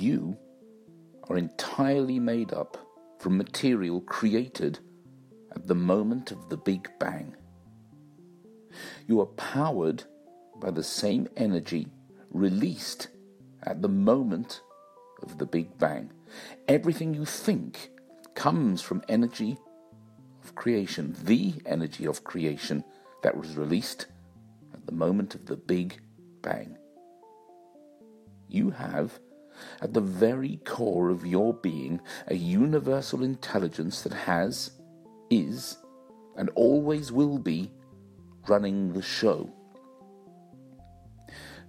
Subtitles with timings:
[0.00, 0.36] you
[1.28, 2.78] are entirely made up
[3.18, 4.78] from material created
[5.54, 7.34] at the moment of the Big Bang.
[9.06, 10.04] You are powered
[10.60, 11.88] by the same energy
[12.30, 13.08] released
[13.62, 14.62] at the moment
[15.22, 16.12] of the Big Bang.
[16.68, 17.90] Everything you think
[18.34, 19.58] comes from energy
[20.44, 22.84] of creation, the energy of creation
[23.22, 24.06] that was released
[24.72, 26.00] at the moment of the Big
[26.42, 26.78] Bang.
[28.48, 29.18] You have,
[29.80, 34.72] at the very core of your being, a universal intelligence that has,
[35.30, 35.78] is,
[36.36, 37.70] and always will be
[38.46, 39.50] running the show.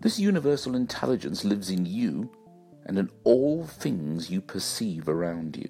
[0.00, 2.30] This universal intelligence lives in you
[2.84, 5.68] and in all things you perceive around you.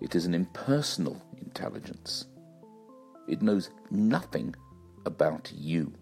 [0.00, 2.26] It is an impersonal intelligence.
[3.28, 4.54] It knows nothing
[5.04, 5.92] about you.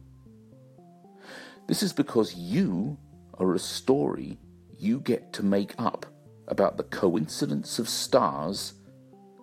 [1.66, 2.98] This is because you
[3.38, 4.38] are a story
[4.84, 6.06] you get to make up
[6.48, 8.74] about the coincidence of stars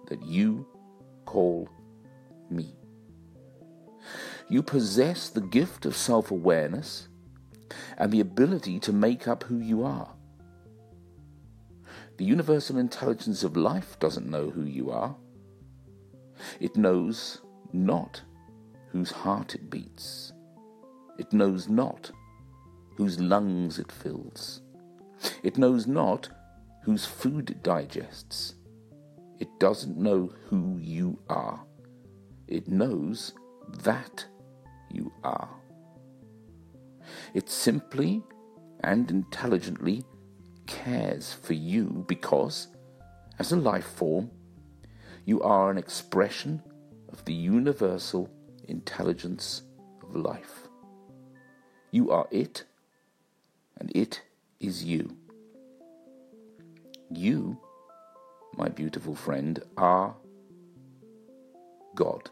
[0.07, 0.67] that you
[1.25, 1.67] call
[2.49, 2.75] me.
[4.49, 7.07] You possess the gift of self awareness
[7.97, 10.13] and the ability to make up who you are.
[12.17, 15.15] The universal intelligence of life doesn't know who you are.
[16.59, 17.41] It knows
[17.73, 18.21] not
[18.89, 20.33] whose heart it beats.
[21.17, 22.11] It knows not
[22.97, 24.61] whose lungs it fills.
[25.43, 26.29] It knows not
[26.83, 28.55] whose food it digests.
[29.39, 31.63] It doesn't know who you are.
[32.47, 33.33] It knows
[33.83, 34.25] that
[34.89, 35.49] you are.
[37.33, 38.23] It simply
[38.83, 40.03] and intelligently
[40.67, 42.67] cares for you because,
[43.39, 44.31] as a life form,
[45.25, 46.61] you are an expression
[47.09, 48.29] of the universal
[48.67, 49.63] intelligence
[50.01, 50.67] of life.
[51.91, 52.63] You are it,
[53.77, 54.21] and it
[54.61, 55.17] is you.
[57.09, 57.57] You,
[58.57, 60.15] my beautiful friend, are
[61.95, 62.29] God.